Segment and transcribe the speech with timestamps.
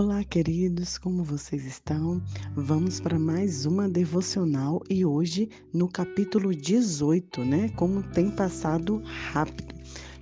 [0.00, 2.22] Olá, queridos, como vocês estão?
[2.54, 7.68] Vamos para mais uma devocional e hoje no capítulo 18, né?
[7.70, 9.02] Como tem passado
[9.32, 9.74] rápido.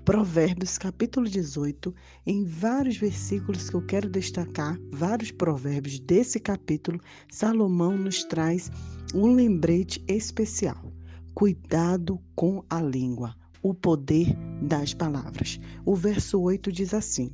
[0.03, 1.95] Provérbios, capítulo 18,
[2.25, 6.99] em vários versículos que eu quero destacar, vários provérbios desse capítulo,
[7.31, 8.71] Salomão nos traz
[9.15, 10.91] um lembrete especial.
[11.35, 15.61] Cuidado com a língua, o poder das palavras.
[15.85, 17.31] O verso 8 diz assim: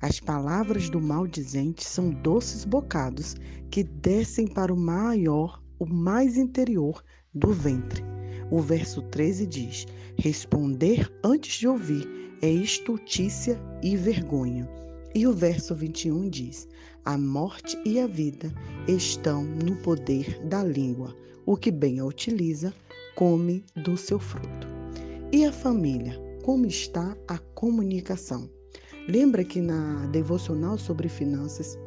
[0.00, 3.34] as palavras do maldizente são doces bocados
[3.70, 7.02] que descem para o maior, o mais interior
[7.34, 8.04] do ventre.
[8.50, 9.86] O verso 13 diz:
[10.16, 12.06] Responder antes de ouvir
[12.42, 14.68] é estultícia e vergonha.
[15.14, 16.68] E o verso 21 diz:
[17.04, 18.52] A morte e a vida
[18.86, 21.16] estão no poder da língua.
[21.44, 22.74] O que bem a utiliza,
[23.14, 24.68] come do seu fruto.
[25.32, 26.20] E a família?
[26.44, 28.55] Como está a comunicação?
[29.08, 31.78] Lembra que na devocional sobre finanças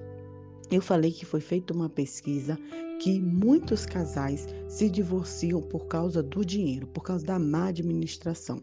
[0.72, 2.58] eu falei que foi feita uma pesquisa
[3.00, 8.62] que muitos casais se divorciam por causa do dinheiro, por causa da má administração.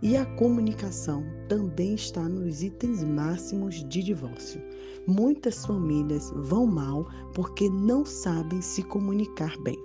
[0.00, 4.60] E a comunicação também está nos itens máximos de divórcio.
[5.06, 9.78] Muitas famílias vão mal porque não sabem se comunicar bem.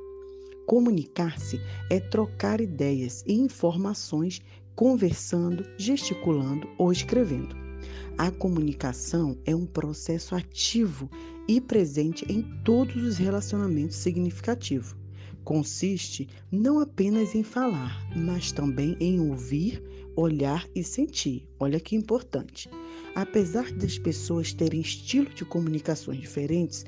[0.66, 4.42] Comunicar-se é trocar ideias e informações
[4.76, 7.67] conversando, gesticulando ou escrevendo.
[8.18, 11.10] A comunicação é um processo ativo
[11.48, 14.96] e presente em todos os relacionamentos significativos.
[15.44, 19.82] Consiste não apenas em falar, mas também em ouvir,
[20.16, 21.48] olhar e sentir.
[21.58, 22.70] Olha que importante.
[23.16, 26.86] Apesar das pessoas terem estilos de comunicações diferentes,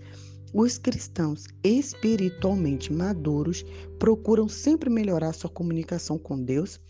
[0.53, 3.63] os cristãos espiritualmente maduros
[3.97, 6.81] procuram sempre melhorar sua comunicação com Deus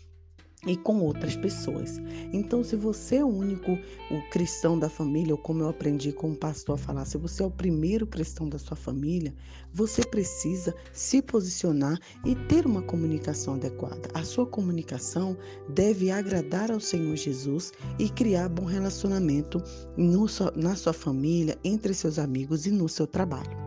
[0.66, 2.00] e com outras pessoas.
[2.32, 3.72] Então, se você é o único
[4.10, 7.42] o cristão da família, ou como eu aprendi com o pastor a falar, se você
[7.42, 9.34] é o primeiro cristão da sua família,
[9.72, 14.08] você precisa se posicionar e ter uma comunicação adequada.
[14.12, 15.36] A sua comunicação
[15.68, 19.62] deve agradar ao Senhor Jesus e criar bom relacionamento
[19.96, 23.58] no, na sua família, entre seus amigos e no seu trabalho.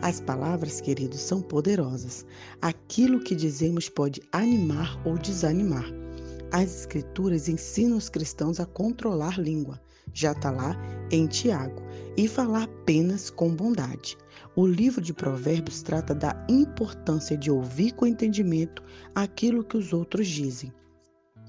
[0.00, 2.24] As palavras, queridos, são poderosas.
[2.62, 6.07] Aquilo que dizemos pode animar ou desanimar.
[6.50, 9.78] As Escrituras ensinam os cristãos a controlar língua,
[10.14, 10.74] já está lá
[11.10, 11.82] em Tiago,
[12.16, 14.16] e falar apenas com bondade.
[14.56, 18.82] O livro de Provérbios trata da importância de ouvir com entendimento
[19.14, 20.72] aquilo que os outros dizem.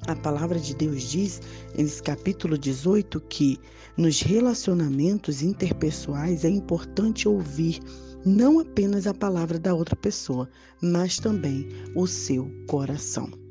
[0.08, 1.42] A palavra de Deus diz,
[1.78, 3.58] nesse capítulo 18, que
[3.98, 7.80] nos relacionamentos interpessoais é importante ouvir
[8.26, 10.50] não apenas a palavra da outra pessoa,
[10.82, 13.49] mas também o seu coração.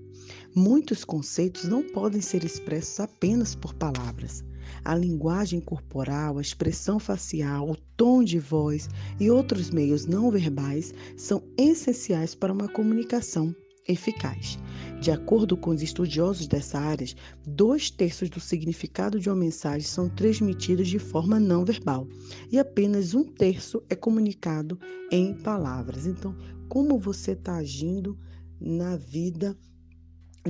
[0.54, 4.44] Muitos conceitos não podem ser expressos apenas por palavras.
[4.84, 8.88] A linguagem corporal, a expressão facial, o tom de voz
[9.20, 13.54] e outros meios não verbais são essenciais para uma comunicação
[13.86, 14.58] eficaz.
[15.00, 17.06] De acordo com os estudiosos dessa área,
[17.46, 22.06] dois terços do significado de uma mensagem são transmitidos de forma não verbal
[22.50, 24.78] e apenas um terço é comunicado
[25.10, 26.06] em palavras.
[26.06, 26.36] Então,
[26.68, 28.18] como você está agindo
[28.60, 29.56] na vida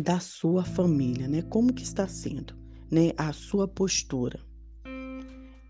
[0.01, 1.43] da sua família, né?
[1.43, 2.55] Como que está sendo,
[2.91, 4.41] né, a sua postura?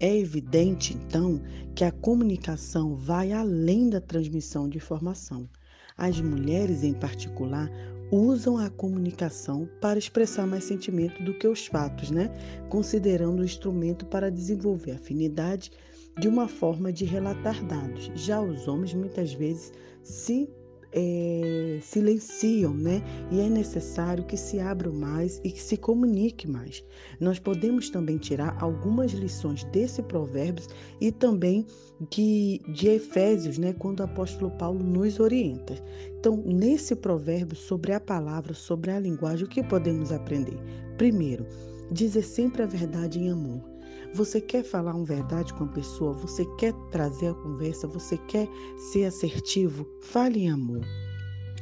[0.00, 1.42] É evidente, então,
[1.74, 5.48] que a comunicação vai além da transmissão de informação.
[5.96, 7.68] As mulheres, em particular,
[8.12, 12.30] usam a comunicação para expressar mais sentimento do que os fatos, né?
[12.68, 15.72] Considerando o instrumento para desenvolver afinidade
[16.18, 18.10] de uma forma de relatar dados.
[18.14, 19.72] Já os homens muitas vezes
[20.02, 20.48] se
[20.98, 23.02] é, silenciam, né?
[23.30, 26.84] E é necessário que se abram mais e que se comunique mais.
[27.20, 30.68] Nós podemos também tirar algumas lições desse provérbios
[31.00, 31.64] e também
[32.10, 33.72] de, de Efésios, né?
[33.72, 35.74] Quando o apóstolo Paulo nos orienta.
[36.18, 40.58] Então, nesse provérbio sobre a palavra, sobre a linguagem, o que podemos aprender?
[40.96, 41.46] Primeiro,
[41.92, 43.77] dizer sempre a verdade em amor.
[44.14, 46.12] Você quer falar uma verdade com a pessoa?
[46.14, 47.86] Você quer trazer a conversa?
[47.86, 49.86] Você quer ser assertivo?
[50.00, 50.80] Fale em amor.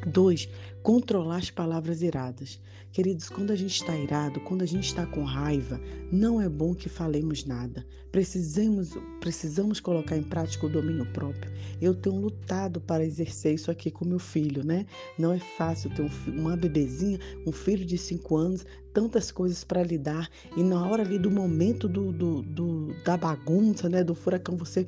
[0.06, 0.48] Dois,
[0.82, 2.60] controlar as palavras iradas.
[2.93, 5.78] Queridos, quando a gente está irado, quando a gente está com raiva,
[6.10, 7.87] não é bom que falemos nada.
[8.10, 11.52] Precisamos, precisamos colocar em prática o domínio próprio.
[11.78, 14.87] Eu tenho lutado para exercer isso aqui com meu filho, né?
[15.19, 18.64] Não é fácil ter um, uma bebezinha, um filho de cinco anos,
[18.94, 23.90] tantas coisas para lidar e na hora ali do momento do, do, do, da bagunça,
[23.90, 24.87] né, do furacão, você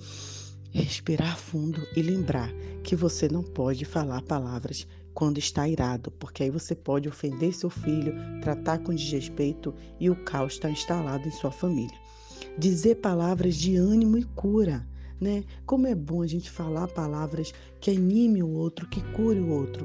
[0.70, 2.50] respirar fundo e lembrar
[2.82, 4.86] que você não pode falar palavras
[5.18, 10.14] quando está irado, porque aí você pode ofender seu filho, tratar com desrespeito e o
[10.14, 11.98] caos está instalado em sua família.
[12.56, 14.86] Dizer palavras de ânimo e cura.
[15.20, 15.42] né?
[15.66, 19.84] Como é bom a gente falar palavras que anime o outro, que cure o outro.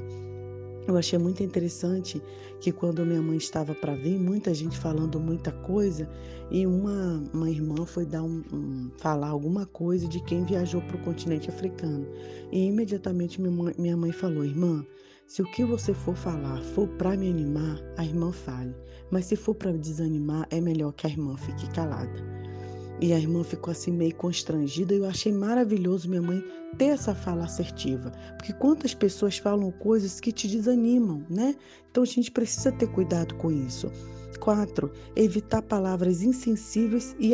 [0.86, 2.22] Eu achei muito interessante
[2.60, 6.08] que quando minha mãe estava para vir, muita gente falando muita coisa,
[6.48, 10.96] e uma, uma irmã foi dar um, um, falar alguma coisa de quem viajou para
[10.96, 12.06] o continente africano.
[12.52, 14.86] E imediatamente minha mãe, minha mãe falou: Irmã,
[15.26, 18.74] se o que você for falar for para me animar, a irmã fale.
[19.10, 22.43] Mas se for para desanimar, é melhor que a irmã fique calada.
[23.00, 26.42] E a irmã ficou assim meio constrangida eu achei maravilhoso minha mãe
[26.78, 31.54] ter essa fala assertiva, porque quantas pessoas falam coisas que te desanimam, né?
[31.90, 33.90] Então a gente precisa ter cuidado com isso.
[34.40, 37.32] Quatro, evitar palavras insensíveis e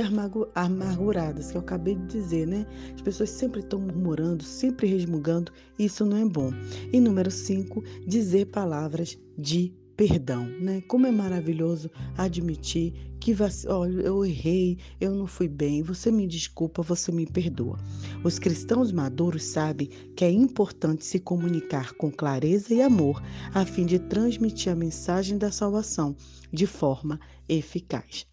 [0.55, 2.67] amarguradas, que eu acabei de dizer, né?
[2.95, 6.53] As pessoas sempre estão murmurando, sempre resmungando, e isso não é bom.
[6.93, 10.81] E número cinco, dizer palavras de perdão, né?
[10.89, 13.37] Como é maravilhoso admitir que
[13.69, 17.79] olha, eu errei, eu não fui bem, você me desculpa, você me perdoa.
[18.25, 23.85] Os cristãos maduros sabem que é importante se comunicar com clareza e amor a fim
[23.85, 26.17] de transmitir a mensagem da salvação
[26.51, 28.27] de forma eficaz.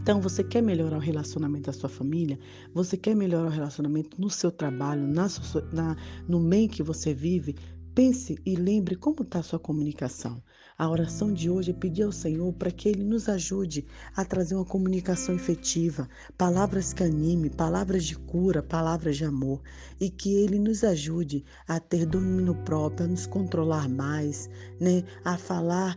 [0.00, 2.36] Então, você quer melhorar o relacionamento da sua família?
[2.74, 5.28] Você quer melhorar o relacionamento no seu trabalho, na,
[5.72, 5.96] na
[6.28, 7.54] no meio que você vive?
[7.94, 10.42] Pense e lembre como está a sua comunicação.
[10.78, 14.54] A oração de hoje é pedir ao Senhor para que Ele nos ajude a trazer
[14.54, 16.06] uma comunicação efetiva,
[16.36, 19.62] palavras que anime, palavras de cura, palavras de amor,
[19.98, 25.02] e que Ele nos ajude a ter domínio próprio, a nos controlar mais, né?
[25.24, 25.96] a falar,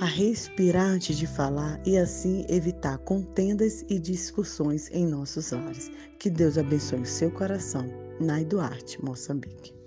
[0.00, 5.90] a respirar antes de falar e assim evitar contendas e discussões em nossos lares.
[6.20, 7.84] Que Deus abençoe o seu coração.
[8.20, 9.83] Nai Duarte, Moçambique.